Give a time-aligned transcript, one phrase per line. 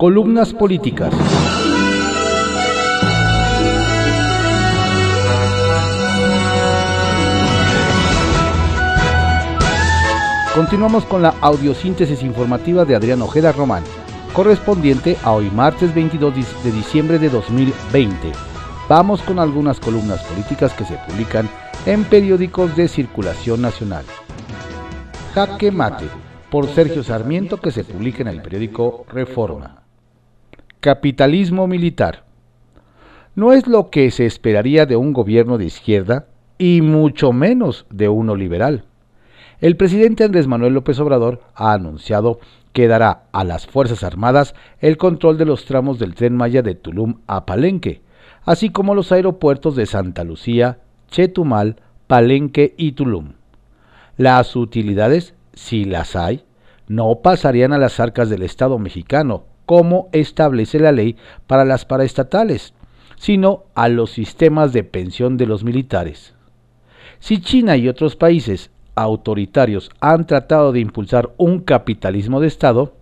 [0.00, 1.12] Columnas políticas.
[10.54, 13.84] Continuamos con la audiosíntesis informativa de Adrián Ojeda Román,
[14.32, 18.32] correspondiente a hoy martes 22 de diciembre de 2020.
[18.88, 21.46] Vamos con algunas columnas políticas que se publican
[21.84, 24.06] en periódicos de circulación nacional.
[25.34, 26.06] Jaque Mate,
[26.50, 29.79] por Sergio Sarmiento, que se publica en el periódico Reforma.
[30.80, 32.24] Capitalismo militar.
[33.34, 38.08] No es lo que se esperaría de un gobierno de izquierda y mucho menos de
[38.08, 38.84] uno liberal.
[39.60, 42.40] El presidente Andrés Manuel López Obrador ha anunciado
[42.72, 46.76] que dará a las Fuerzas Armadas el control de los tramos del tren Maya de
[46.76, 48.00] Tulum a Palenque,
[48.46, 50.78] así como los aeropuertos de Santa Lucía,
[51.10, 53.34] Chetumal, Palenque y Tulum.
[54.16, 56.42] Las utilidades, si las hay,
[56.88, 61.14] no pasarían a las arcas del Estado mexicano, como establece la ley
[61.46, 62.74] para las paraestatales,
[63.16, 66.34] sino a los sistemas de pensión de los militares.
[67.20, 72.94] Si China y otros países autoritarios han tratado de impulsar un capitalismo de Estado,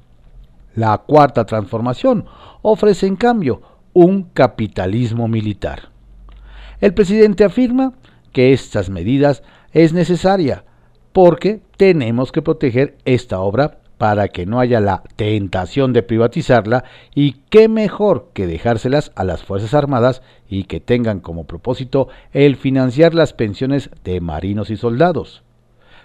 [0.75, 2.27] la cuarta transformación
[2.61, 3.63] ofrece en cambio
[3.95, 5.89] un capitalismo militar.
[6.83, 7.95] El presidente afirma
[8.31, 10.65] que estas medidas es necesaria
[11.15, 17.33] porque tenemos que proteger esta obra para que no haya la tentación de privatizarla y
[17.51, 23.13] qué mejor que dejárselas a las Fuerzas Armadas y que tengan como propósito el financiar
[23.13, 25.43] las pensiones de marinos y soldados.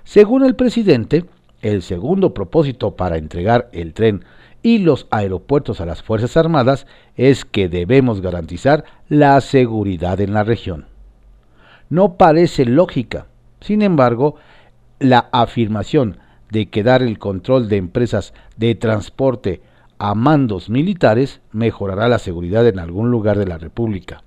[0.04, 1.26] Según el presidente,
[1.62, 4.26] el segundo propósito para entregar el tren
[4.64, 10.44] y los aeropuertos a las Fuerzas Armadas es que debemos garantizar la seguridad en la
[10.44, 10.88] región.
[11.90, 13.28] No parece lógica,
[13.60, 14.36] sin embargo,
[15.00, 16.18] la afirmación
[16.54, 19.62] de que dar el control de empresas de transporte
[19.98, 24.22] a mandos militares mejorará la seguridad en algún lugar de la República.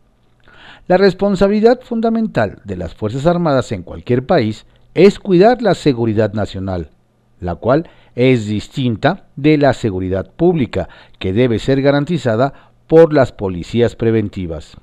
[0.88, 6.90] La responsabilidad fundamental de las Fuerzas Armadas en cualquier país es cuidar la seguridad nacional,
[7.38, 10.88] la cual es distinta de la seguridad pública,
[11.20, 14.76] que debe ser garantizada por las policías preventivas.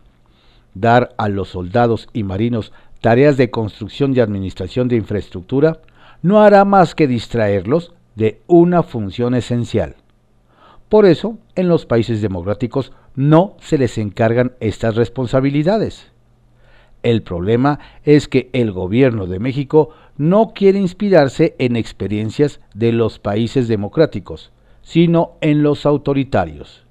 [0.75, 5.79] Dar a los soldados y marinos tareas de construcción y administración de infraestructura
[6.23, 9.95] no hará más que distraerlos de una función esencial.
[10.89, 16.11] Por eso, en los países democráticos no se les encargan estas responsabilidades.
[17.03, 23.19] El problema es que el gobierno de México no quiere inspirarse en experiencias de los
[23.19, 24.51] países democráticos,
[24.81, 26.85] sino en los autoritarios.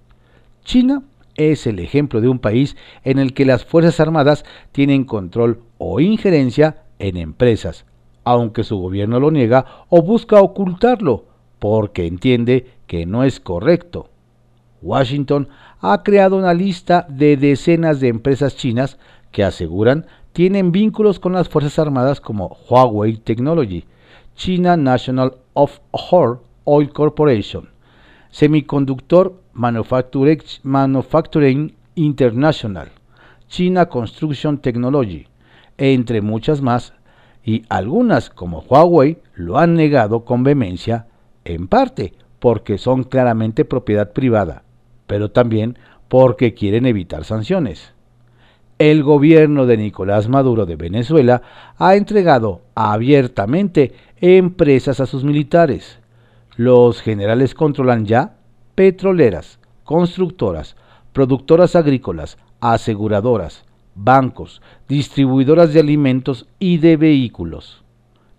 [0.64, 1.02] China
[1.36, 6.00] es el ejemplo de un país en el que las Fuerzas Armadas tienen control o
[6.00, 7.86] injerencia en empresas,
[8.24, 11.24] aunque su gobierno lo niega o busca ocultarlo,
[11.58, 14.08] porque entiende que no es correcto.
[14.82, 15.48] Washington
[15.80, 18.98] ha creado una lista de decenas de empresas chinas
[19.30, 23.84] que aseguran tienen vínculos con las Fuerzas Armadas como Huawei Technology,
[24.34, 25.78] China National of
[26.64, 27.68] Oil Corporation,
[28.30, 32.88] Semiconductor Manufacturing International,
[33.48, 35.28] China Construction Technology,
[35.76, 36.94] entre muchas más
[37.44, 41.06] y algunas como Huawei lo han negado con vehemencia,
[41.44, 44.62] en parte porque son claramente propiedad privada,
[45.06, 47.94] pero también porque quieren evitar sanciones.
[48.78, 51.42] El gobierno de Nicolás Maduro de Venezuela
[51.78, 56.00] ha entregado abiertamente empresas a sus militares.
[56.56, 58.34] Los generales controlan ya
[58.74, 60.76] petroleras, constructoras,
[61.12, 63.64] productoras agrícolas, aseguradoras,
[63.94, 67.82] bancos, distribuidoras de alimentos y de vehículos.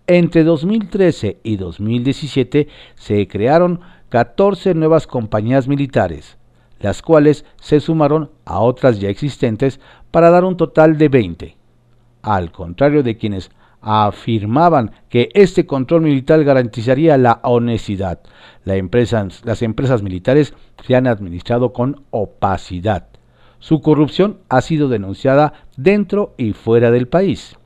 [0.06, 6.36] Entre 2013 y 2017 se crearon 14 nuevas compañías militares,
[6.78, 11.56] las cuales se sumaron a otras ya existentes para dar un total de 20.
[12.22, 13.50] Al contrario de quienes
[13.80, 18.20] afirmaban que este control militar garantizaría la honestidad,
[18.64, 20.54] las empresas militares
[20.86, 23.13] se han administrado con opacidad
[23.64, 27.56] su corrupción ha sido denunciada dentro y fuera del país.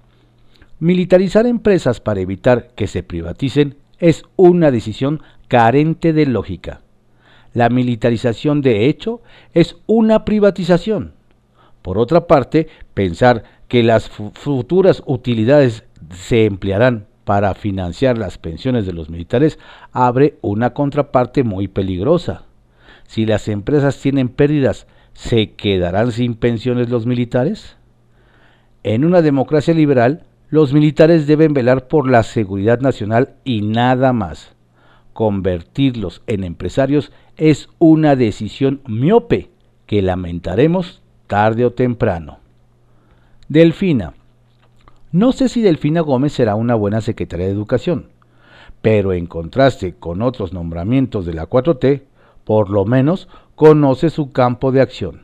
[0.78, 6.82] Militarizar empresas para evitar que se privaticen es una decisión carente de lógica.
[7.52, 9.22] La militarización de hecho
[9.54, 11.14] es una privatización.
[11.82, 18.92] Por otra parte, pensar que las futuras utilidades se emplearán para financiar las pensiones de
[18.92, 19.58] los militares
[19.90, 22.44] abre una contraparte muy peligrosa.
[23.08, 24.86] Si las empresas tienen pérdidas
[25.18, 27.76] ¿Se quedarán sin pensiones los militares?
[28.84, 34.54] En una democracia liberal, los militares deben velar por la seguridad nacional y nada más.
[35.14, 39.50] Convertirlos en empresarios es una decisión miope
[39.86, 42.38] que lamentaremos tarde o temprano.
[43.48, 44.14] Delfina.
[45.10, 48.06] No sé si Delfina Gómez será una buena secretaria de Educación,
[48.82, 52.02] pero en contraste con otros nombramientos de la 4T,
[52.44, 55.22] por lo menos conoce su campo de acción.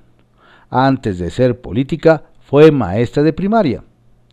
[0.68, 3.84] Antes de ser política, fue maestra de primaria.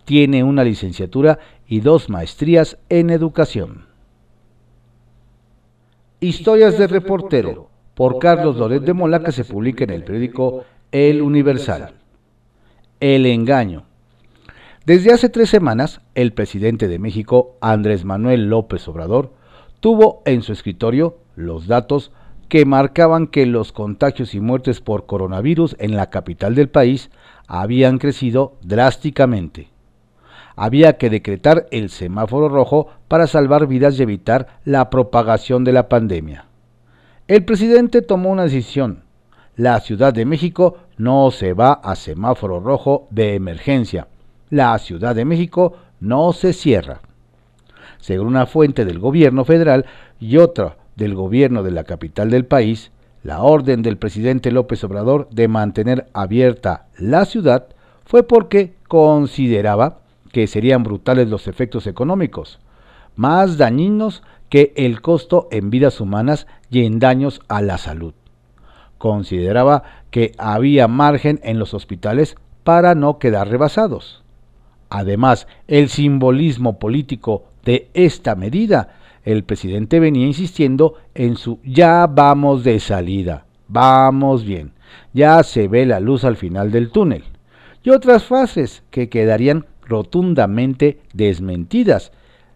[0.05, 1.37] Tiene una licenciatura
[1.67, 3.85] y dos maestrías en educación.
[6.19, 11.21] Historias de reportero por Carlos Loret de Mola que se publica en el periódico El
[11.21, 11.93] Universal.
[12.99, 13.85] El engaño.
[14.83, 19.31] Desde hace tres semanas, el presidente de México, Andrés Manuel López Obrador,
[19.79, 22.11] tuvo en su escritorio los datos
[22.51, 27.09] que marcaban que los contagios y muertes por coronavirus en la capital del país
[27.47, 29.69] habían crecido drásticamente.
[30.57, 35.87] Había que decretar el semáforo rojo para salvar vidas y evitar la propagación de la
[35.87, 36.45] pandemia.
[37.29, 39.05] El presidente tomó una decisión.
[39.55, 44.07] La Ciudad de México no se va a semáforo rojo de emergencia
[44.51, 46.99] la Ciudad de México no se cierra.
[47.99, 49.85] Según una fuente del gobierno federal
[50.19, 52.91] y otra del gobierno de la capital del país,
[53.23, 57.67] la orden del presidente López Obrador de mantener abierta la ciudad
[58.05, 59.99] fue porque consideraba
[60.31, 62.59] que serían brutales los efectos económicos,
[63.15, 68.13] más dañinos que el costo en vidas humanas y en daños a la salud.
[68.97, 74.23] Consideraba que había margen en los hospitales para no quedar rebasados.
[74.89, 82.63] Además, el simbolismo político de esta medida, el presidente venía insistiendo en su ya vamos
[82.63, 84.73] de salida, vamos bien,
[85.13, 87.23] ya se ve la luz al final del túnel,
[87.83, 92.11] y otras frases que quedarían rotundamente desmentidas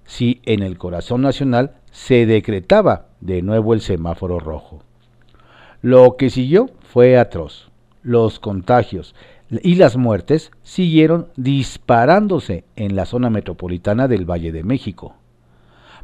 [0.05, 4.81] si en el corazón nacional se decretaba de nuevo el semáforo rojo.
[5.81, 7.71] Lo que siguió fue atroz.
[8.01, 9.15] Los contagios,
[9.49, 15.15] y las muertes siguieron disparándose en la zona metropolitana del Valle de México.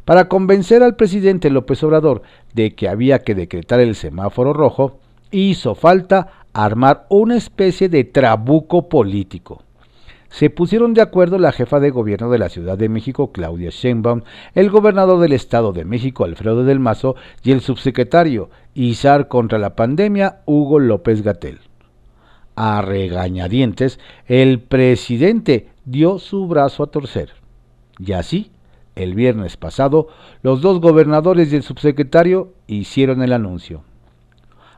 [0.04, 2.22] Para convencer al presidente López Obrador
[2.54, 4.98] de que había que decretar el semáforo rojo,
[5.30, 9.62] hizo falta armar una especie de trabuco político.
[10.28, 14.22] Se pusieron de acuerdo la jefa de gobierno de la Ciudad de México, Claudia Sheinbaum,
[14.54, 19.76] el gobernador del Estado de México, Alfredo del Mazo, y el subsecretario Izar contra la
[19.76, 21.60] pandemia, Hugo López Gatel
[22.54, 27.30] a regañadientes, el presidente dio su brazo a torcer.
[27.98, 28.51] Y así,
[28.96, 30.08] el viernes pasado,
[30.42, 33.84] los dos gobernadores y el subsecretario hicieron el anuncio.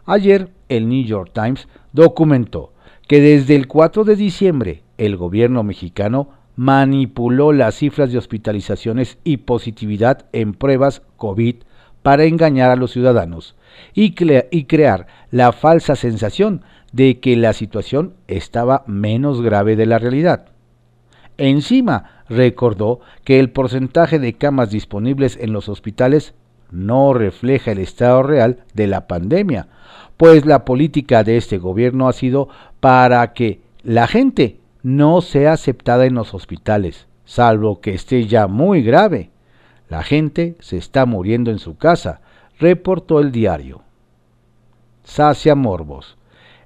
[0.06, 2.72] Ayer, el New York Times documentó
[3.08, 9.38] que desde el 4 de diciembre el gobierno mexicano manipuló las cifras de hospitalizaciones y
[9.38, 11.56] positividad en pruebas COVID
[12.02, 13.56] para engañar a los ciudadanos
[13.94, 14.14] y,
[14.50, 16.62] y crear la falsa sensación
[16.92, 20.46] de que la situación estaba menos grave de la realidad.
[21.38, 26.34] Encima, recordó que el porcentaje de camas disponibles en los hospitales
[26.70, 29.68] no refleja el estado real de la pandemia,
[30.16, 32.48] pues la política de este gobierno ha sido
[32.80, 38.82] para que la gente no sea aceptada en los hospitales, salvo que esté ya muy
[38.82, 39.30] grave.
[39.88, 42.20] La gente se está muriendo en su casa,
[42.58, 43.82] reportó el diario.
[45.04, 46.16] Sacia Morbos.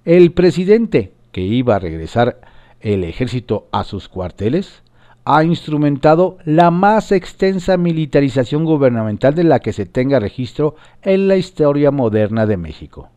[0.04, 2.40] El presidente, que iba a regresar
[2.80, 4.82] el ejército a sus cuarteles,
[5.30, 11.36] ha instrumentado la más extensa militarización gubernamental de la que se tenga registro en la
[11.36, 13.10] historia moderna de México.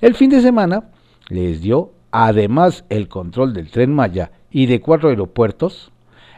[0.00, 0.90] El fin de semana
[1.28, 5.92] les dio además el control del tren Maya y de cuatro aeropuertos,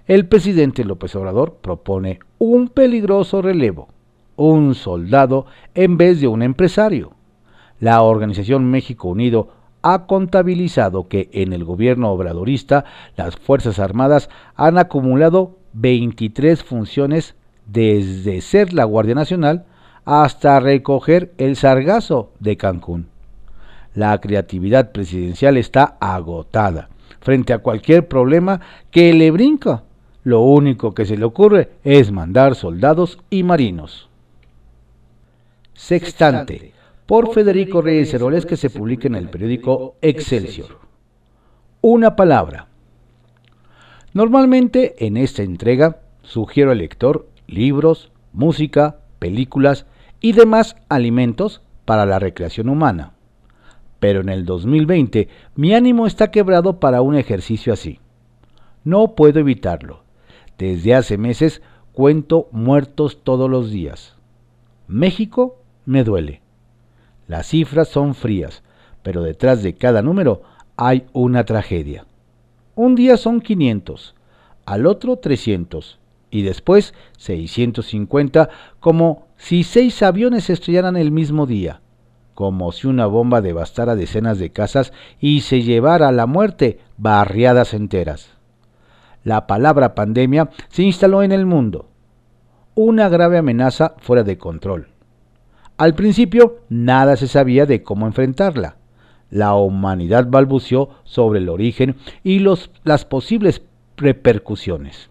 [0.07, 3.89] el presidente López Obrador propone un peligroso relevo,
[4.37, 7.13] un soldado en vez de un empresario.
[7.79, 12.85] La organización México Unido ha contabilizado que en el gobierno obradorista
[13.17, 17.35] las Fuerzas Armadas han acumulado 23 funciones
[17.67, 19.65] desde ser la Guardia Nacional
[20.05, 23.09] hasta recoger el sargazo de Cancún.
[23.95, 26.89] La creatividad presidencial está agotada
[27.21, 28.61] frente a cualquier problema
[28.91, 29.85] que le brinca.
[30.23, 34.09] Lo único que se le ocurre es mandar soldados y marinos.
[35.75, 36.73] Sextante
[37.11, 40.79] por Federico Reyes Heroles que se publica en el periódico Excelsior.
[41.81, 42.69] Una palabra.
[44.15, 49.87] Normalmente en esta entrega sugiero al lector libros, música, películas
[50.21, 53.15] y demás alimentos para la recreación humana.
[53.99, 57.99] Pero en el 2020 mi ánimo está quebrado para un ejercicio así.
[58.85, 60.05] No puedo evitarlo.
[60.59, 64.15] Desde hace meses cuento muertos todos los días.
[64.87, 66.43] México me duele
[67.31, 68.65] Las cifras son frías,
[69.05, 70.43] pero detrás de cada número
[70.77, 72.05] hay una tragedia.
[72.75, 74.17] Un día son 500,
[74.67, 76.01] al otro 300
[76.33, 78.49] y después 650,
[78.81, 81.83] como si seis aviones estrellaran el mismo día,
[82.35, 87.75] como si una bomba devastara decenas de casas y se llevara a la muerte barriadas
[87.75, 88.31] enteras.
[89.23, 91.91] La palabra pandemia se instaló en el mundo,
[92.75, 94.90] una grave amenaza fuera de control.
[95.81, 98.77] Al principio nada se sabía de cómo enfrentarla
[99.31, 103.63] la humanidad balbuceó sobre el origen y los, las posibles
[103.97, 105.09] repercusiones.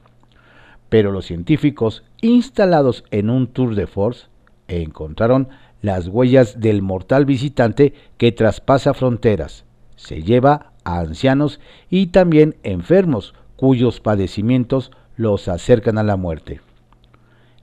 [0.89, 4.27] Pero los científicos, instalados en un tour de force,
[4.67, 5.47] encontraron
[5.81, 11.59] las huellas del mortal visitante que traspasa fronteras, se lleva a ancianos
[11.89, 16.61] y también enfermos cuyos padecimientos los acercan a la muerte.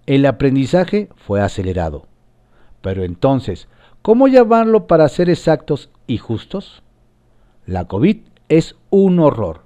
[0.06, 2.06] El aprendizaje fue acelerado.
[2.86, 3.66] Pero entonces,
[4.00, 6.84] ¿cómo llamarlo para ser exactos y justos?
[7.66, 9.62] La COVID es un horror,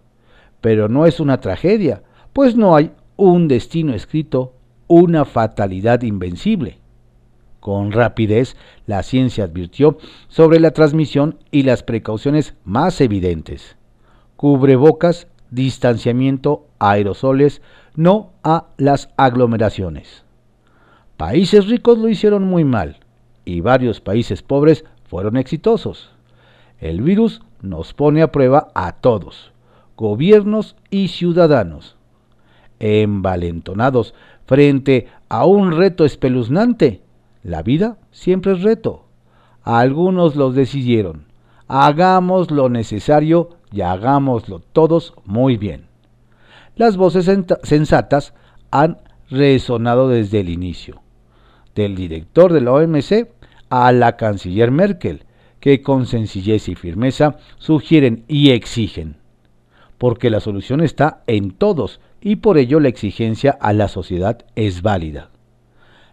[0.62, 4.54] pero no es una tragedia, pues no hay un destino escrito,
[4.86, 6.78] una fatalidad invencible.
[7.60, 9.98] Con rapidez, la ciencia advirtió
[10.28, 13.76] sobre la transmisión y las precauciones más evidentes.
[14.36, 17.60] Cubrebocas, distanciamiento, aerosoles,
[17.96, 20.24] no a las aglomeraciones.
[21.18, 22.96] Países ricos lo hicieron muy mal
[23.44, 26.10] y varios países pobres fueron exitosos.
[26.78, 29.52] El virus nos pone a prueba a todos,
[29.96, 31.96] gobiernos y ciudadanos.
[32.78, 34.14] Envalentonados
[34.46, 37.02] frente a un reto espeluznante,
[37.42, 39.04] la vida siempre es reto.
[39.62, 41.26] Algunos los decidieron.
[41.68, 45.86] Hagamos lo necesario y hagámoslo todos muy bien.
[46.76, 47.30] Las voces
[47.62, 48.34] sensatas
[48.70, 51.02] han resonado desde el inicio.
[51.74, 53.28] Del director de la OMC
[53.68, 55.24] a la canciller Merkel,
[55.60, 59.16] que con sencillez y firmeza sugieren y exigen,
[59.98, 64.82] porque la solución está en todos y por ello la exigencia a la sociedad es
[64.82, 65.30] válida.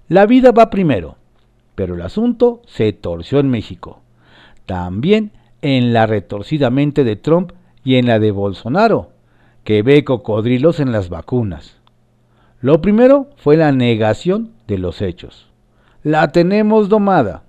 [0.10, 1.18] La vida va primero,
[1.76, 4.02] pero el asunto se torció en México,
[4.66, 7.52] también en la retorcida mente de Trump
[7.84, 9.12] y en la de Bolsonaro,
[9.64, 11.78] que ve cocodrilos en las vacunas.
[12.62, 15.47] Lo primero fue la negación de los hechos.
[16.08, 17.44] La tenemos domada.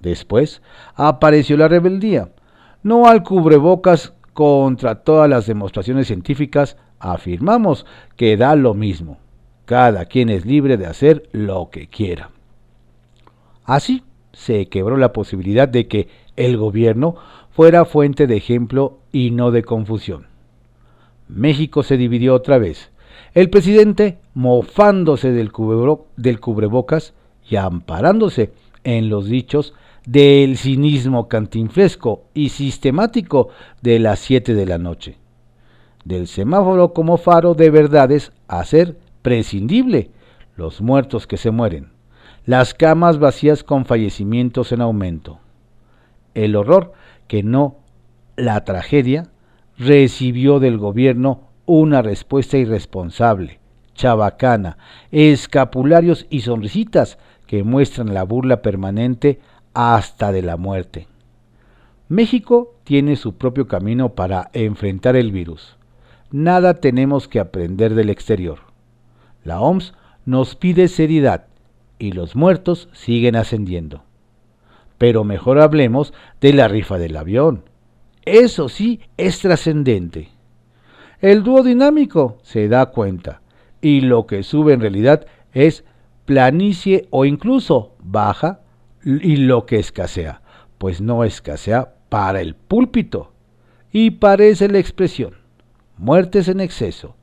[0.00, 0.62] Después
[0.96, 2.32] apareció la rebeldía.
[2.82, 7.86] No al cubrebocas contra todas las demostraciones científicas, afirmamos
[8.16, 9.18] que da lo mismo.
[9.64, 12.30] Cada quien es libre de hacer lo que quiera.
[13.64, 14.02] Así
[14.32, 17.14] se quebró la posibilidad de que el gobierno
[17.50, 20.26] fuera fuente de ejemplo y no de confusión.
[21.28, 22.90] México se dividió otra vez.
[23.34, 27.14] El presidente, mofándose del, cubrebocas
[27.50, 28.52] y amparándose
[28.84, 29.74] en los dichos
[30.06, 33.48] del cinismo cantinfresco y sistemático
[33.82, 35.18] de las 7 de la noche.
[36.04, 40.10] Del semáforo como faro de verdades a ser prescindible,
[40.56, 41.90] los muertos que se mueren,
[42.46, 45.40] las camas vacías con fallecimientos en aumento.
[46.34, 46.92] El horror
[47.28, 47.76] que no
[48.36, 49.28] la tragedia
[49.76, 53.60] recibió del gobierno una respuesta irresponsable,
[53.94, 54.78] chabacana,
[55.10, 57.18] escapularios y sonrisitas
[57.50, 59.40] que muestran la burla permanente
[59.74, 61.08] hasta de la muerte.
[62.08, 65.76] México tiene su propio camino para enfrentar el virus.
[66.30, 68.60] Nada tenemos que aprender del exterior.
[69.42, 71.46] La OMS nos pide seriedad
[71.98, 74.04] y los muertos siguen ascendiendo.
[74.96, 77.64] Pero mejor hablemos de la rifa del avión.
[78.24, 80.28] Eso sí es trascendente.
[81.20, 83.42] El dúo dinámico se da cuenta
[83.80, 85.84] y lo que sube en realidad es
[86.30, 88.60] planicie o incluso baja
[89.02, 90.42] y lo que escasea,
[90.78, 93.32] pues no escasea para el púlpito.
[93.90, 95.34] Y parece la expresión,
[95.98, 97.16] muertes en exceso.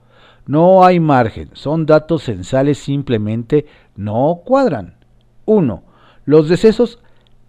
[0.45, 4.97] No hay margen, son datos censales simplemente no cuadran.
[5.45, 5.83] 1.
[6.25, 6.99] Los decesos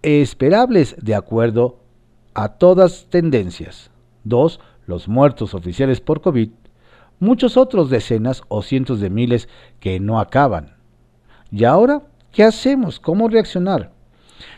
[0.01, 1.81] esperables de acuerdo
[2.35, 3.91] a todas tendencias.
[4.23, 4.61] 2.
[4.85, 6.51] Los muertos oficiales por COVID.
[7.19, 9.49] Muchos otros decenas o cientos de miles
[9.81, 10.78] que no acaban.
[11.51, 12.99] ¿Y ahora qué hacemos?
[12.99, 13.91] ¿Cómo reaccionar?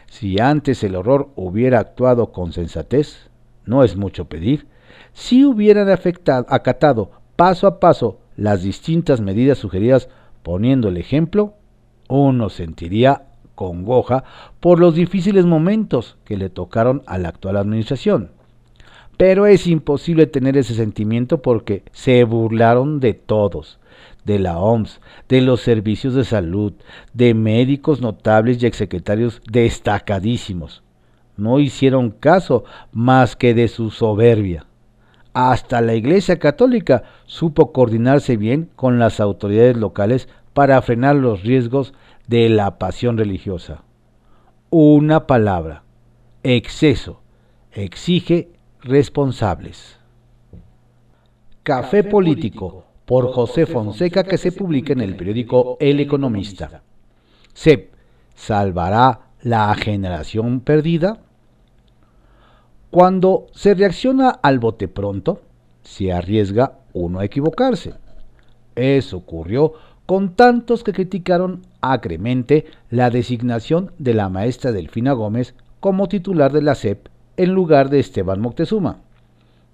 [0.07, 3.29] Si antes el horror hubiera actuado con sensatez,
[3.65, 4.67] no es mucho pedir,
[5.13, 10.09] si hubieran afectado, acatado paso a paso las distintas medidas sugeridas
[10.43, 11.53] poniendo el ejemplo,
[12.07, 13.23] uno sentiría
[13.55, 14.23] congoja
[14.59, 18.31] por los difíciles momentos que le tocaron a la actual administración.
[19.17, 23.79] Pero es imposible tener ese sentimiento porque se burlaron de todos,
[24.25, 26.73] de la OMS, de los servicios de salud,
[27.13, 30.83] de médicos notables y exsecretarios destacadísimos.
[31.37, 34.65] no hicieron caso más que de su soberbia.
[35.33, 41.93] Hasta la Iglesia Católica supo coordinarse bien con las autoridades locales para frenar los riesgos
[42.27, 43.83] de la pasión religiosa.
[44.69, 45.83] Una palabra,
[46.43, 47.21] exceso,
[47.71, 48.49] exige
[48.81, 49.97] responsables.
[51.63, 56.81] Café Político, por José Fonseca, que se publica en el periódico El Economista.
[57.53, 57.91] CEP,
[58.35, 61.19] ¿salvará la generación perdida?
[62.89, 65.41] Cuando se reacciona al bote pronto,
[65.81, 67.95] se arriesga uno a equivocarse.
[68.75, 69.73] Eso ocurrió
[70.05, 76.61] con tantos que criticaron acremente la designación de la maestra Delfina Gómez como titular de
[76.61, 79.01] la SEP en lugar de Esteban Moctezuma.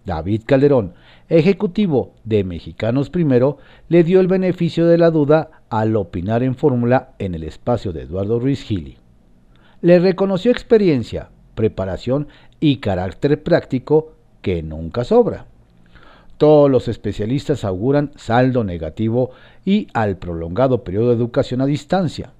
[0.08, 0.94] David Calderón,
[1.28, 3.58] ejecutivo de Mexicanos Primero,
[3.90, 8.04] le dio el beneficio de la duda al opinar en fórmula en el espacio de
[8.04, 8.98] Eduardo Ruiz Gili.
[9.82, 12.30] Le reconoció experiencia, preparación
[12.62, 15.46] y carácter práctico que nunca sobra.
[16.38, 19.32] Todos los especialistas auguran saldo negativo
[19.66, 22.32] y al prolongado periodo de educación a distancia.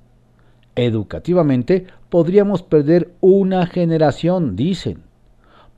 [0.78, 5.04] Educativamente podríamos perder una generación, dicen.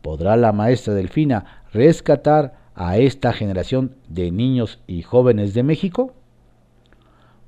[0.01, 6.13] ¿Podrá la maestra Delfina rescatar a esta generación de niños y jóvenes de México?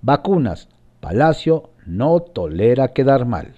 [0.01, 0.68] Vacunas.
[1.00, 3.54] Palacio no tolera quedar mal.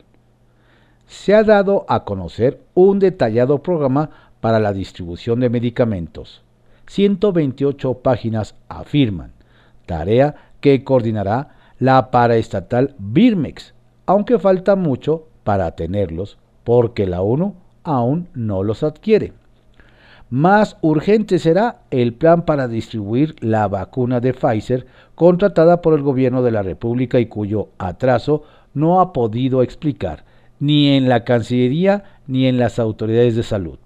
[1.07, 6.41] Se ha dado a conocer un detallado programa para la distribución de medicamentos.
[6.87, 9.33] 128 páginas afirman,
[9.85, 13.73] tarea que coordinará la paraestatal Birmex,
[14.05, 19.33] aunque falta mucho para tenerlos, porque la ONU aún no los adquiere.
[20.33, 26.41] Más urgente será el plan para distribuir la vacuna de Pfizer contratada por el gobierno
[26.41, 28.41] de la República y cuyo atraso
[28.73, 30.25] no ha podido explicar
[30.59, 33.77] ni en la Cancillería ni en las autoridades de salud.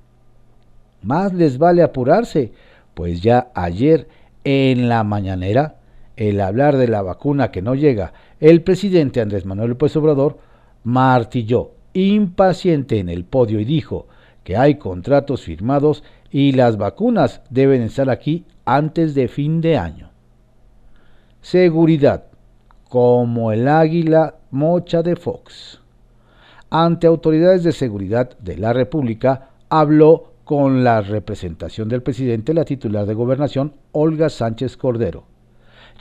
[1.01, 2.53] Más les vale apurarse,
[2.93, 4.07] pues ya ayer
[4.45, 5.75] en la mañanera,
[6.15, 10.38] el hablar de la vacuna que no llega, el presidente Andrés Manuel López Obrador
[10.86, 14.07] martilló impaciente en el podio y dijo
[14.45, 20.09] que hay contratos firmados y las vacunas deben estar aquí antes de fin de año.
[21.41, 22.25] Seguridad,
[22.89, 25.81] como el águila mocha de Fox.
[26.69, 33.05] Ante autoridades de seguridad de la República, habló con la representación del presidente la titular
[33.05, 35.25] de gobernación, Olga Sánchez Cordero,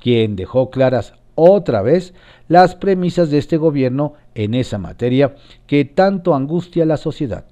[0.00, 2.14] quien dejó claras otra vez
[2.48, 5.34] las premisas de este gobierno en esa materia
[5.66, 7.44] que tanto angustia a la sociedad.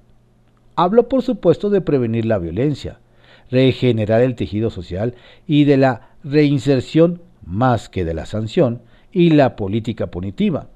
[0.75, 2.99] Habló, por supuesto, de prevenir la violencia,
[3.49, 5.15] regenerar el tejido social
[5.47, 10.67] y de la reinserción más que de la sanción y la política punitiva.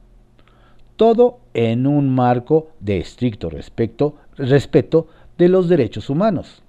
[0.96, 5.08] Todo en un marco de estricto respeto, respeto
[5.38, 6.64] de los derechos humanos.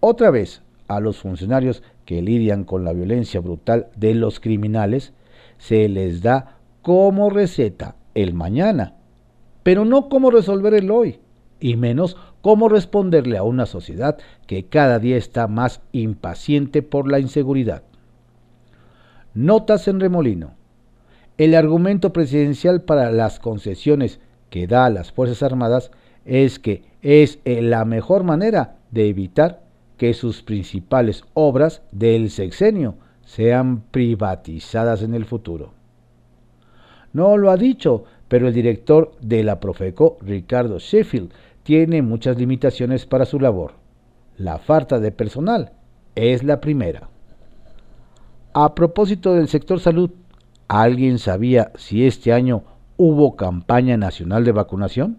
[0.00, 5.12] Otra vez, a los funcionarios que lidian con la violencia brutal de los criminales,
[5.58, 8.94] se les da como receta el mañana,
[9.62, 11.20] pero no cómo resolver el hoy,
[11.62, 17.20] y menos cómo responderle a una sociedad que cada día está más impaciente por la
[17.20, 17.84] inseguridad.
[19.32, 20.54] Notas en remolino.
[21.38, 24.20] El argumento presidencial para las concesiones
[24.50, 25.92] que da a las Fuerzas Armadas
[26.24, 29.62] es que es eh, la mejor manera de evitar
[29.96, 35.72] que sus principales obras del sexenio sean privatizadas en el futuro.
[37.12, 41.30] No lo ha dicho, pero el director de la Profeco, Ricardo Sheffield,
[41.62, 43.74] tiene muchas limitaciones para su labor.
[44.36, 45.72] La falta de personal
[46.14, 47.08] es la primera.
[48.54, 50.10] A propósito del sector salud,
[50.68, 52.64] ¿alguien sabía si este año
[52.96, 55.18] hubo campaña nacional de vacunación?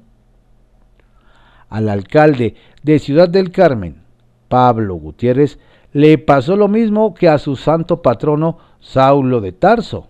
[1.74, 2.54] al alcalde
[2.84, 4.04] de Ciudad del Carmen,
[4.48, 5.58] Pablo Gutiérrez,
[5.92, 10.08] le pasó lo mismo que a su santo patrono Saulo de Tarso.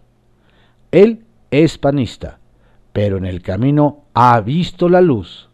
[0.92, 2.40] Él es panista,
[2.92, 5.50] pero en el camino ha visto la luz.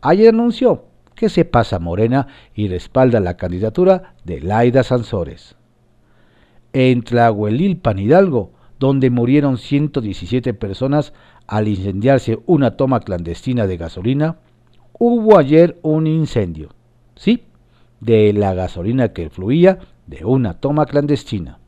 [0.00, 0.84] Ayer anunció
[1.14, 5.56] que se pasa morena y respalda la candidatura de Laida Sansores.
[6.72, 11.12] En Tlahuelilpan Hidalgo, donde murieron 117 personas
[11.48, 14.36] al incendiarse una toma clandestina de gasolina,
[14.92, 16.68] hubo ayer un incendio,
[17.16, 17.42] sí,
[18.00, 21.58] de la gasolina que fluía de una toma clandestina.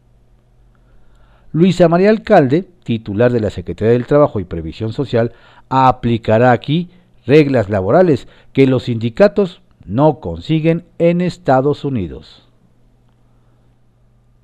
[1.53, 5.33] Luisa María Alcalde, titular de la Secretaría del Trabajo y Previsión Social,
[5.69, 6.90] aplicará aquí
[7.31, 12.49] reglas laborales que los sindicatos no consiguen en Estados Unidos.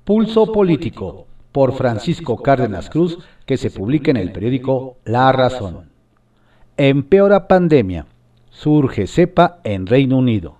[0.05, 5.89] Pulso Político, por Francisco Cárdenas Cruz, que se publica en el periódico La Razón.
[6.77, 8.05] Empeora pandemia
[8.49, 10.55] surge cepa en Reino Unido.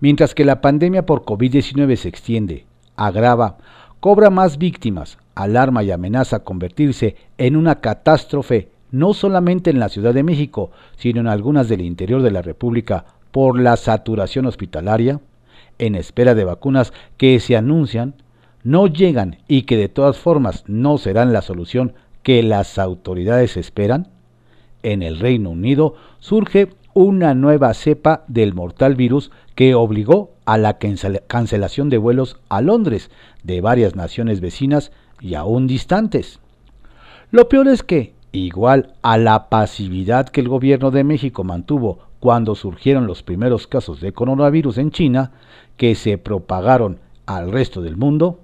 [0.00, 3.56] Mientras que la pandemia por COVID-19 se extiende, agrava,
[3.98, 10.14] cobra más víctimas, alarma y amenaza convertirse en una catástrofe no solamente en la Ciudad
[10.14, 15.20] de México, sino en algunas del interior de la República por la saturación hospitalaria,
[15.78, 18.14] en espera de vacunas que se anuncian,
[18.62, 24.10] no llegan y que de todas formas no serán la solución que las autoridades esperan,
[24.84, 30.78] en el Reino Unido surge una nueva cepa del mortal virus que obligó a la
[30.78, 33.10] cancelación de vuelos a Londres
[33.42, 36.38] de varias naciones vecinas y aún distantes.
[37.32, 42.54] Lo peor es que, igual a la pasividad que el gobierno de México mantuvo cuando
[42.54, 45.32] surgieron los primeros casos de coronavirus en China,
[45.76, 48.40] que se propagaron al resto del mundo,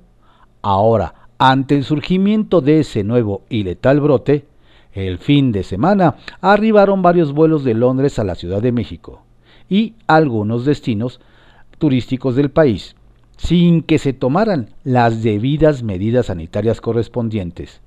[0.62, 4.46] ahora, ante el surgimiento de ese nuevo y letal brote,
[4.92, 9.22] el fin de semana arribaron varios vuelos de Londres a la Ciudad de México
[9.68, 11.20] y algunos destinos
[11.78, 12.96] turísticos del país,
[13.38, 17.80] sin que se tomaran las debidas medidas sanitarias correspondientes,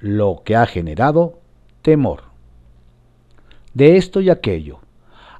[0.00, 1.38] lo que ha generado
[1.86, 2.22] temor.
[3.72, 4.80] De esto y aquello,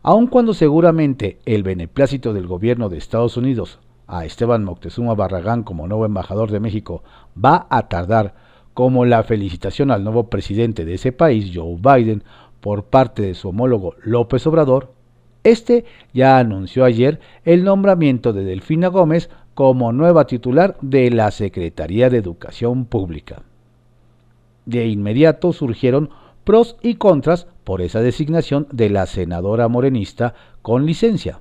[0.01, 5.89] aun cuando seguramente el beneplácito del gobierno de Estados Unidos a Esteban Moctezuma Barragán como
[5.89, 7.03] nuevo embajador de México
[7.37, 8.37] va a tardar
[8.75, 12.23] como la felicitación al nuevo presidente de ese país, Joe Biden,
[12.61, 14.93] por parte de su homólogo López Obrador,
[15.43, 22.09] este ya anunció ayer el nombramiento de Delfina Gómez como nueva titular de la Secretaría
[22.09, 23.43] de Educación Pública.
[24.65, 26.11] De inmediato surgieron
[26.47, 31.41] pros y contras por esa designación de la senadora morenista con licencia,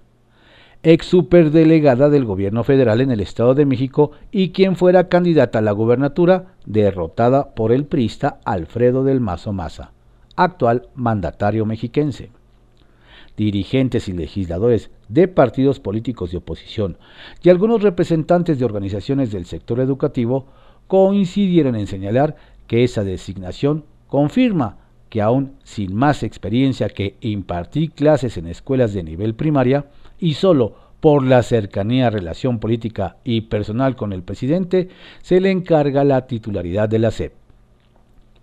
[0.81, 5.61] ex superdelegada del gobierno federal en el Estado de México y quien fuera candidata a
[5.61, 9.91] la gubernatura, derrotada por el prista Alfredo del Mazo Maza,
[10.35, 12.31] actual mandatario mexiquense.
[13.37, 16.97] Dirigentes y legisladores de partidos políticos de oposición
[17.43, 20.47] y algunos representantes de organizaciones del sector educativo
[20.87, 28.37] coincidieron en señalar que esa designación confirma que aún sin más experiencia que impartir clases
[28.37, 29.85] en escuelas de nivel primaria
[30.19, 34.89] y solo por la cercanía, relación política y personal con el presidente,
[35.21, 37.33] se le encarga la titularidad de la SEP.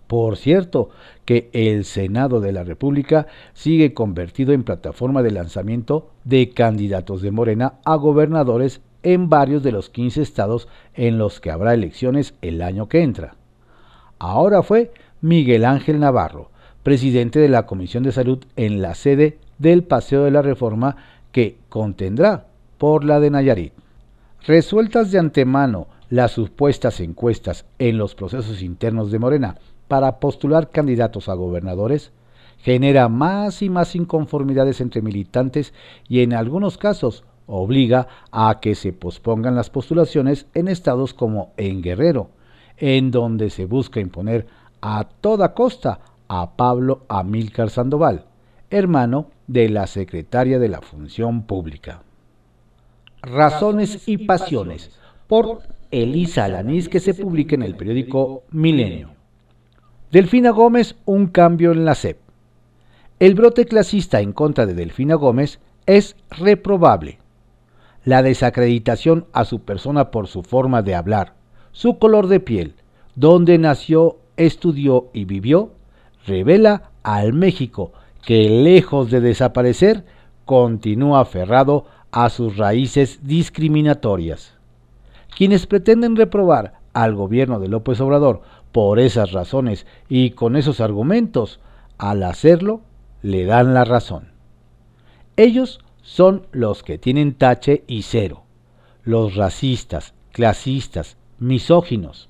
[0.07, 0.89] Por cierto,
[1.25, 7.31] que el Senado de la República sigue convertido en plataforma de lanzamiento de candidatos de
[7.31, 12.61] Morena a gobernadores en varios de los 15 estados en los que habrá elecciones el
[12.61, 13.35] año que entra.
[14.19, 16.51] Ahora fue Miguel Ángel Navarro,
[16.83, 20.97] presidente de la Comisión de Salud en la sede del Paseo de la Reforma
[21.31, 22.45] que contendrá
[22.77, 23.73] por la de Nayarit.
[24.45, 29.55] Resueltas de antemano las supuestas encuestas en los procesos internos de Morena
[29.87, 32.11] para postular candidatos a gobernadores
[32.59, 35.73] genera más y más inconformidades entre militantes
[36.07, 41.81] y en algunos casos obliga a que se pospongan las postulaciones en estados como en
[41.81, 42.29] Guerrero,
[42.77, 44.47] en donde se busca imponer
[44.81, 45.99] a toda costa
[46.41, 48.25] a Pablo Amílcar Sandoval,
[48.71, 52.01] hermano de la secretaria de la Función Pública.
[53.21, 59.11] Razones y Pasiones, por Elisa Alanís, que se publica en el periódico Milenio.
[60.11, 62.17] Delfina Gómez, un cambio en la SEP.
[63.19, 67.19] El brote clasista en contra de Delfina Gómez es reprobable.
[68.05, 71.35] La desacreditación a su persona por su forma de hablar,
[71.73, 72.73] su color de piel,
[73.13, 75.73] donde nació, estudió y vivió,
[76.25, 77.91] revela al México
[78.25, 80.05] que lejos de desaparecer,
[80.45, 84.53] continúa aferrado a sus raíces discriminatorias.
[85.35, 91.59] Quienes pretenden reprobar al gobierno de López Obrador por esas razones y con esos argumentos,
[91.97, 92.81] al hacerlo,
[93.21, 94.31] le dan la razón.
[95.35, 98.43] Ellos son los que tienen tache y cero,
[99.03, 102.29] los racistas, clasistas, misóginos.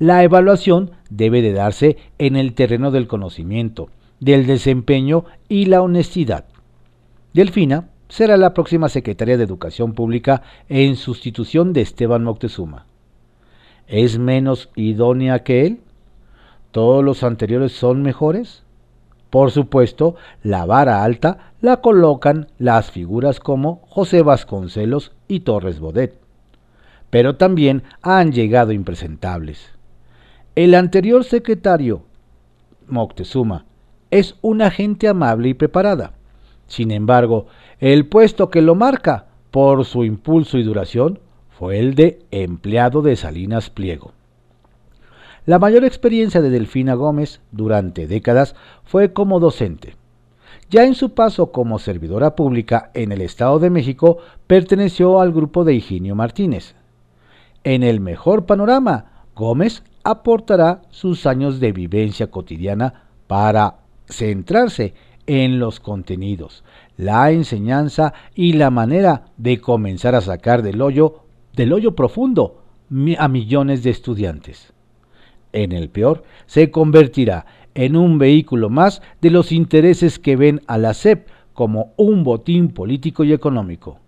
[0.00, 6.46] La evaluación debe de darse en el terreno del conocimiento, del desempeño y la honestidad.
[7.34, 12.86] Delfina será la próxima secretaria de Educación Pública en sustitución de Esteban Moctezuma
[13.90, 15.80] es menos idónea que él?
[16.70, 18.62] ¿Todos los anteriores son mejores?
[19.30, 26.18] Por supuesto, la vara alta la colocan las figuras como José Vasconcelos y Torres Bodet.
[27.10, 29.72] Pero también han llegado impresentables.
[30.62, 32.02] El anterior secretario,
[32.86, 33.64] Moctezuma,
[34.10, 36.12] es una gente amable y preparada.
[36.66, 37.46] Sin embargo,
[37.78, 41.18] el puesto que lo marca, por su impulso y duración,
[41.48, 44.12] fue el de empleado de Salinas Pliego.
[45.46, 49.96] La mayor experiencia de Delfina Gómez durante décadas fue como docente.
[50.68, 55.64] Ya en su paso como servidora pública en el Estado de México, perteneció al grupo
[55.64, 56.74] de Higinio Martínez.
[57.64, 64.92] En el mejor panorama, Gómez aportará sus años de vivencia cotidiana para centrarse
[65.26, 66.62] en los contenidos,
[66.98, 71.24] la enseñanza y la manera de comenzar a sacar del hoyo,
[71.56, 72.62] del hoyo profundo
[73.18, 74.74] a millones de estudiantes.
[75.54, 80.76] En el peor, se convertirá en un vehículo más de los intereses que ven a
[80.76, 84.00] la SEP como un botín político y económico.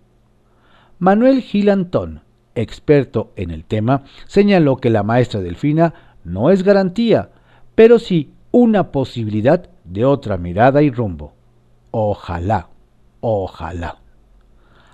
[0.99, 2.21] Manuel Gilantón,
[2.55, 7.31] experto en el tema, señaló que la maestra Delfina no es garantía,
[7.75, 11.33] pero sí una posibilidad de otra mirada y rumbo.
[11.91, 12.69] Ojalá,
[13.21, 13.99] ojalá.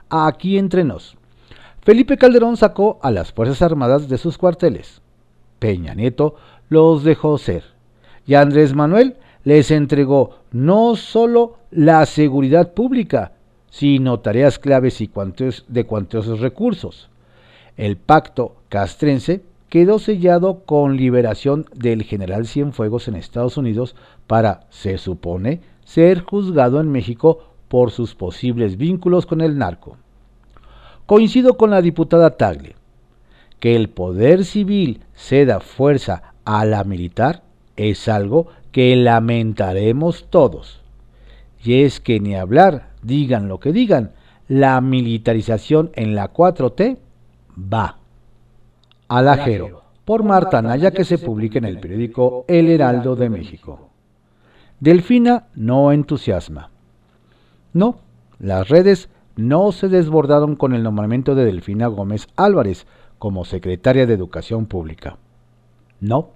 [0.08, 1.16] Aquí entre nos.
[1.82, 5.02] Felipe Calderón sacó a las Fuerzas Armadas de sus cuarteles.
[5.58, 6.36] Peña Nieto
[6.68, 7.64] los dejó ser.
[8.26, 13.32] Y Andrés Manuel les entregó no solo la seguridad pública,
[13.70, 15.10] sino tareas claves y
[15.68, 17.10] de cuantiosos recursos.
[17.78, 23.94] El pacto castrense quedó sellado con liberación del general Cienfuegos en Estados Unidos
[24.26, 27.38] para, se supone, ser juzgado en México
[27.68, 29.96] por sus posibles vínculos con el narco.
[31.06, 32.74] Coincido con la diputada Tagle.
[33.60, 37.44] Que el poder civil ceda fuerza a la militar
[37.76, 40.80] es algo que lamentaremos todos.
[41.62, 44.10] Y es que ni hablar, digan lo que digan,
[44.48, 46.98] la militarización en la 4T
[47.58, 47.98] va.
[49.08, 53.88] Alajero, por Marta Naya, que se publica en el periódico El Heraldo de México.
[54.80, 56.70] Delfina no entusiasma.
[57.72, 57.98] No,
[58.38, 62.86] las redes no se desbordaron con el nombramiento de Delfina Gómez Álvarez
[63.18, 65.16] como secretaria de Educación Pública.
[66.00, 66.30] No,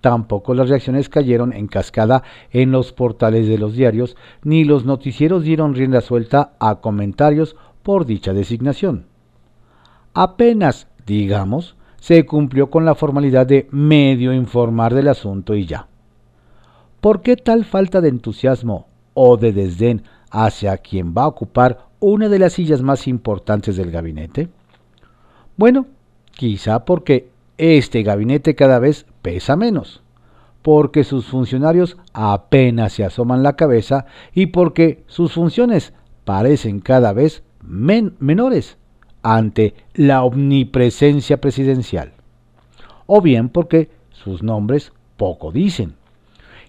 [0.00, 5.44] tampoco las reacciones cayeron en cascada en los portales de los diarios, ni los noticieros
[5.44, 9.06] dieron rienda suelta a comentarios por dicha designación.
[10.14, 15.88] Apenas, digamos, se cumplió con la formalidad de medio informar del asunto y ya.
[17.00, 22.28] ¿Por qué tal falta de entusiasmo o de desdén hacia quien va a ocupar una
[22.28, 24.48] de las sillas más importantes del gabinete?
[25.56, 25.86] Bueno,
[26.30, 30.00] quizá porque este gabinete cada vez pesa menos,
[30.62, 35.92] porque sus funcionarios apenas se asoman la cabeza y porque sus funciones
[36.24, 38.78] parecen cada vez menores
[39.24, 42.12] ante la omnipresencia presidencial,
[43.06, 45.94] o bien porque sus nombres poco dicen.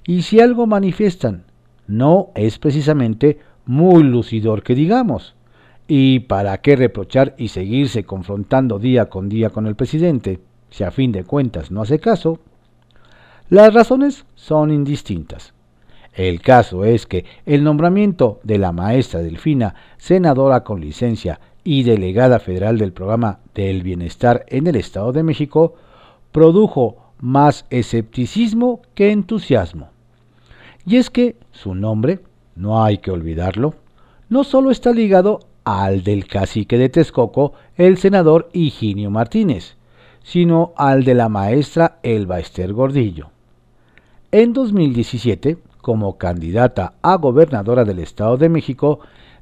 [0.08, 1.44] Y si algo manifiestan,
[1.86, 5.36] no es precisamente muy lucidor que digamos.
[5.88, 10.40] ¿Y para qué reprochar y seguirse confrontando día con día con el presidente,
[10.70, 12.40] si a fin de cuentas no hace caso?
[13.50, 15.54] Las razones son indistintas.
[16.14, 22.40] El caso es que el nombramiento de la maestra Delfina, senadora con licencia y delegada
[22.40, 25.76] federal del programa del bienestar en el Estado de México,
[26.32, 29.90] produjo más escepticismo que entusiasmo.
[30.86, 32.20] Y es que su nombre
[32.56, 33.74] no hay que olvidarlo,
[34.30, 39.76] no solo está ligado al del cacique de Texcoco, el senador Higinio Martínez,
[40.24, 43.32] sino al de la maestra Elba Ester Gordillo.
[44.32, 49.00] En 2017, como candidata a gobernadora del Estado de México,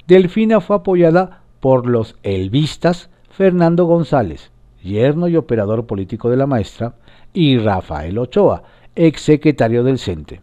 [0.08, 4.52] Delfina fue apoyada por los elvistas Fernando González,
[4.84, 6.96] yerno y operador político de la maestra,
[7.32, 8.64] y Rafael Ochoa,
[8.96, 10.42] exsecretario del CENTE.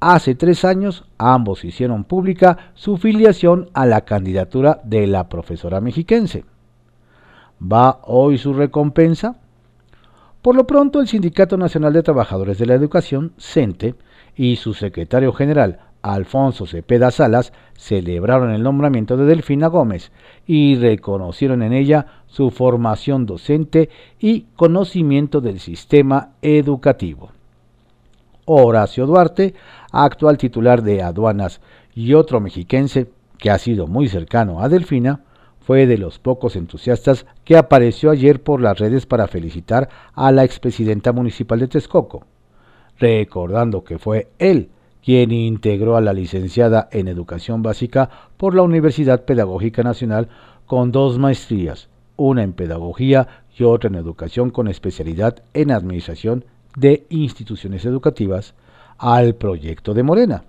[0.00, 6.44] Hace tres años ambos hicieron pública su filiación a la candidatura de la profesora mexiquense.
[7.62, 9.36] ¿Va hoy su recompensa?
[10.42, 13.94] Por lo pronto, el Sindicato Nacional de Trabajadores de la Educación, CENTE,
[14.34, 20.12] y su secretario general, Alfonso Cepeda Salas, celebraron el nombramiento de Delfina Gómez
[20.46, 23.90] y reconocieron en ella su formación docente
[24.20, 27.30] y conocimiento del sistema educativo.
[28.44, 29.54] Horacio Duarte,
[29.90, 31.60] actual titular de aduanas
[31.94, 35.22] y otro mexiquense que ha sido muy cercano a Delfina,
[35.60, 40.44] fue de los pocos entusiastas que apareció ayer por las redes para felicitar a la
[40.44, 42.24] expresidenta municipal de Texcoco,
[43.00, 44.70] recordando que fue él
[45.06, 50.28] quien integró a la licenciada en Educación Básica por la Universidad Pedagógica Nacional
[50.66, 57.06] con dos maestrías, una en Pedagogía y otra en Educación con especialidad en Administración de
[57.08, 58.54] instituciones educativas
[58.98, 60.42] al proyecto de Morena.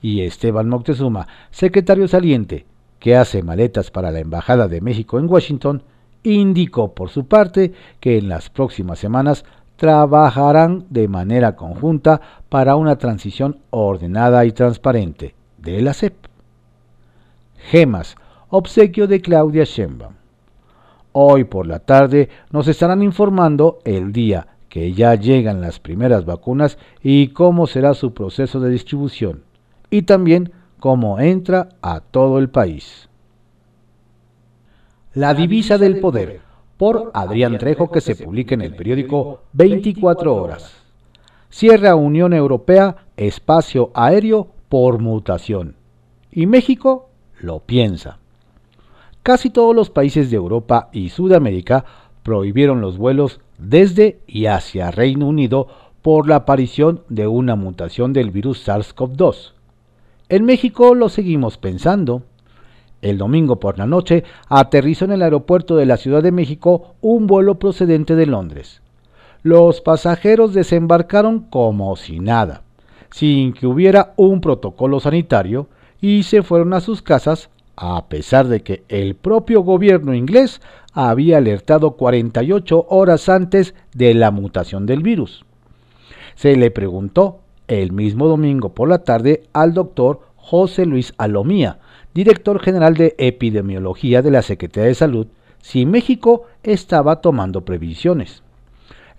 [0.00, 2.64] Y Esteban Moctezuma, secretario saliente,
[2.98, 5.82] que hace maletas para la Embajada de México en Washington,
[6.22, 9.44] indicó por su parte que en las próximas semanas
[9.76, 16.14] trabajarán de manera conjunta para una transición ordenada y transparente, de la CEP.
[17.70, 18.16] Gemas,
[18.48, 20.14] obsequio de Claudia Sheinbaum.
[21.12, 26.76] Hoy por la tarde nos estarán informando el día que ya llegan las primeras vacunas
[27.02, 29.42] y cómo será su proceso de distribución,
[29.90, 33.08] y también cómo entra a todo el país.
[35.14, 36.42] La divisa del poder,
[36.76, 40.72] por Adrián Trejo, que se publica en el periódico 24 horas.
[41.48, 45.76] Cierra Unión Europea espacio aéreo por mutación.
[46.30, 47.08] Y México
[47.40, 48.18] lo piensa.
[49.22, 51.84] Casi todos los países de Europa y Sudamérica
[52.22, 55.68] prohibieron los vuelos desde y hacia Reino Unido
[56.02, 59.52] por la aparición de una mutación del virus SARS-CoV-2.
[60.28, 62.22] En México lo seguimos pensando.
[63.06, 67.28] El domingo por la noche aterrizó en el aeropuerto de la Ciudad de México un
[67.28, 68.82] vuelo procedente de Londres.
[69.44, 72.62] Los pasajeros desembarcaron como si nada,
[73.12, 75.68] sin que hubiera un protocolo sanitario,
[76.00, 80.60] y se fueron a sus casas a pesar de que el propio gobierno inglés
[80.92, 85.44] había alertado 48 horas antes de la mutación del virus.
[86.34, 87.38] Se le preguntó
[87.68, 91.78] el mismo domingo por la tarde al doctor José Luis Alomía,
[92.16, 95.26] director general de epidemiología de la Secretaría de Salud,
[95.60, 98.42] si México estaba tomando previsiones.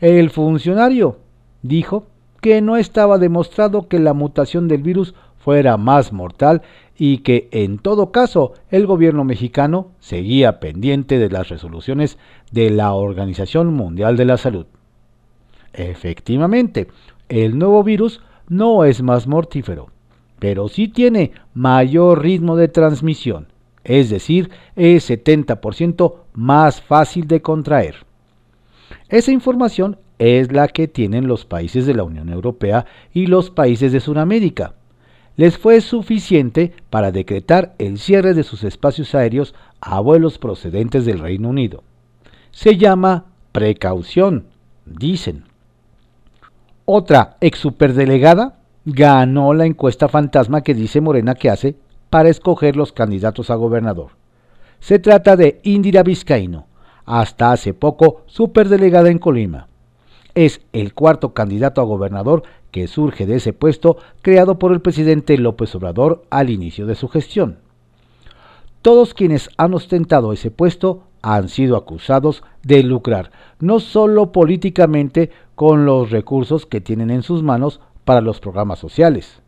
[0.02, 1.20] El funcionario
[1.62, 2.08] dijo
[2.42, 6.64] que no estaba demostrado que la mutación del virus fuera más mortal
[6.98, 12.18] y que en todo caso el gobierno mexicano seguía pendiente de las resoluciones
[12.52, 14.66] de la Organización Mundial de la Salud.
[15.72, 16.88] Efectivamente,
[17.30, 19.90] el nuevo virus no es más mortífero,
[20.40, 23.48] pero sí tiene mayor ritmo de transmisión,
[23.84, 28.06] es decir, es 70% más fácil de contraer.
[29.10, 33.92] Esa información es la que tienen los países de la Unión Europea y los países
[33.92, 34.74] de Sudamérica
[35.38, 41.20] les fue suficiente para decretar el cierre de sus espacios aéreos a vuelos procedentes del
[41.20, 41.84] Reino Unido.
[42.52, 44.48] Se llama precaución,
[44.86, 45.44] dicen.
[46.86, 51.76] Otra ex superdelegada ganó la encuesta fantasma que dice Morena que hace
[52.10, 54.12] para escoger los candidatos a gobernador.
[54.80, 56.68] Se trata de Indira Vizcaíno,
[57.06, 59.68] hasta hace poco superdelegada en Colima.
[60.36, 65.38] Es el cuarto candidato a gobernador que surge de ese puesto creado por el presidente
[65.38, 67.58] López Obrador al inicio de su gestión.
[68.82, 75.86] Todos quienes han ostentado ese puesto han sido acusados de lucrar no solo políticamente con
[75.86, 79.42] los recursos que tienen en sus manos para los programas sociales.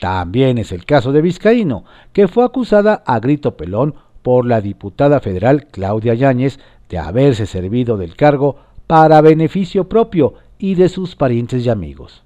[0.00, 5.20] También es el caso de Vizcaíno, que fue acusada a grito pelón por la diputada
[5.20, 8.56] federal Claudia Yáñez de haberse servido del cargo
[8.88, 12.24] para beneficio propio y de sus parientes y amigos.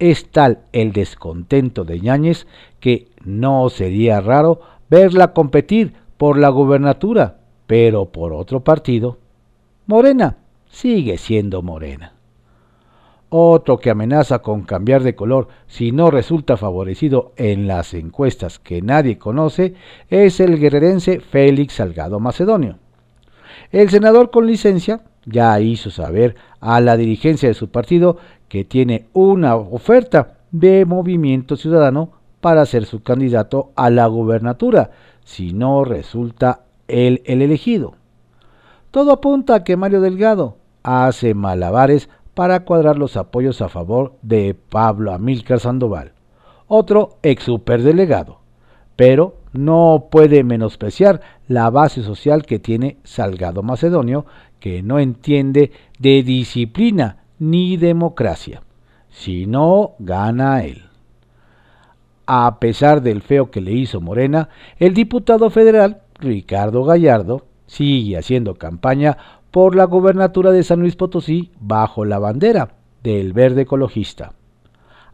[0.00, 2.48] Es tal el descontento de Ñáñez
[2.80, 9.18] que no sería raro verla competir por la gubernatura, pero por otro partido.
[9.86, 12.15] Morena sigue siendo morena.
[13.28, 18.82] Otro que amenaza con cambiar de color si no resulta favorecido en las encuestas que
[18.82, 19.74] nadie conoce
[20.08, 22.78] es el guerrerense Félix Salgado Macedonio.
[23.72, 28.16] El senador con licencia ya hizo saber a la dirigencia de su partido
[28.48, 34.90] que tiene una oferta de Movimiento Ciudadano para ser su candidato a la gubernatura,
[35.24, 37.94] si no resulta él el elegido.
[38.92, 44.54] Todo apunta a que Mario Delgado hace malabares para cuadrar los apoyos a favor de
[44.54, 46.12] Pablo Amílcar Sandoval,
[46.68, 48.40] otro ex superdelegado,
[48.94, 54.26] pero no puede menospreciar la base social que tiene Salgado Macedonio,
[54.60, 58.62] que no entiende de disciplina ni democracia.
[59.08, 60.82] Si no, gana él.
[62.26, 68.56] A pesar del feo que le hizo Morena, el diputado federal Ricardo Gallardo sigue haciendo
[68.56, 69.16] campaña
[69.56, 74.34] por la gobernatura de San Luis Potosí bajo la bandera del verde ecologista.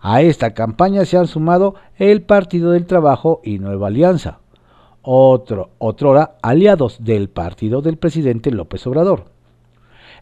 [0.00, 4.40] A esta campaña se han sumado el Partido del Trabajo y Nueva Alianza,
[5.00, 9.26] otro, otrora aliados del partido del presidente López Obrador.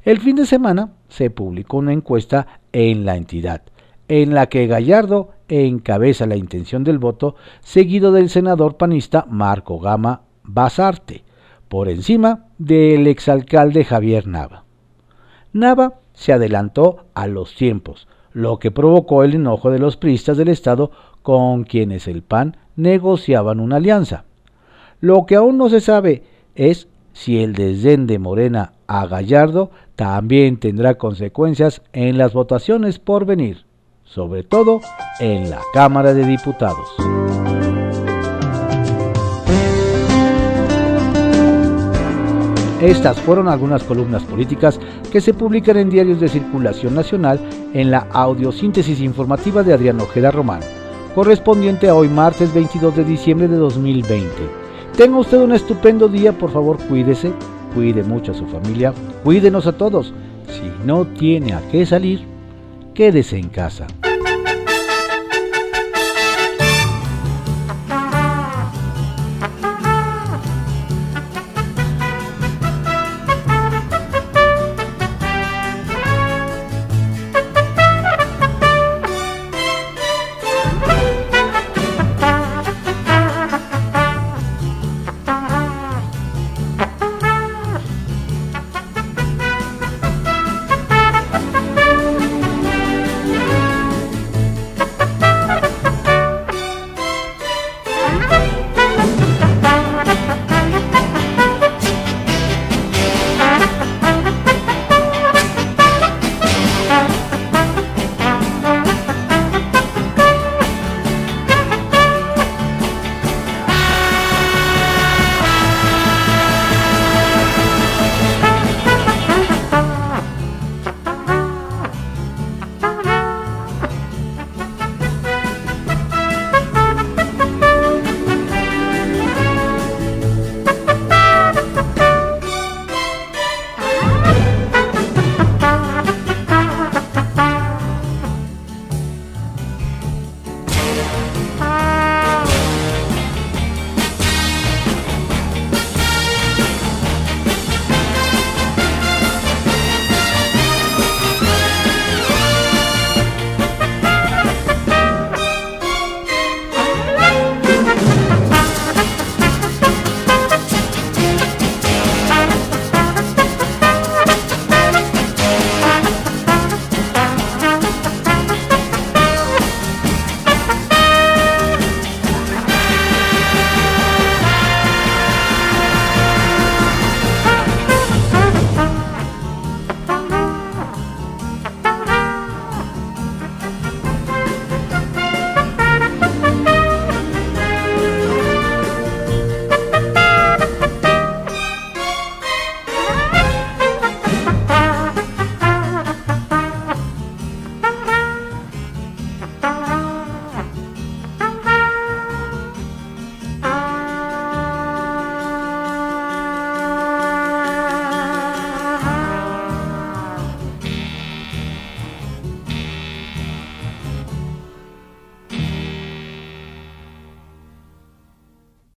[0.04, 3.62] El fin de semana se publicó una encuesta en la entidad,
[4.08, 10.24] en la que Gallardo encabeza la intención del voto, seguido del senador panista Marco Gama
[10.42, 11.24] Basarte,
[11.70, 14.64] por encima del exalcalde Javier Nava.
[15.52, 20.48] Nava se adelantó a los tiempos, lo que provocó el enojo de los priistas del
[20.48, 20.90] Estado
[21.22, 24.24] con quienes el PAN negociaban una alianza.
[25.00, 26.24] Lo que aún no se sabe
[26.56, 33.26] es si el desdén de Morena a Gallardo también tendrá consecuencias en las votaciones por
[33.26, 33.64] venir,
[34.02, 34.80] sobre todo
[35.20, 36.88] en la Cámara de Diputados.
[42.80, 44.80] Estas fueron algunas columnas políticas
[45.12, 47.38] que se publican en diarios de circulación nacional
[47.74, 50.60] en la audiosíntesis informativa de Adrián Ojeda Román,
[51.14, 54.30] correspondiente a hoy martes 22 de diciembre de 2020.
[54.96, 57.32] Tenga usted un estupendo día, por favor cuídese,
[57.74, 60.14] cuide mucho a su familia, cuídenos a todos.
[60.48, 62.24] Si no tiene a qué salir,
[62.94, 63.86] quédese en casa.